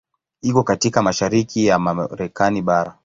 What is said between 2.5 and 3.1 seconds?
bara.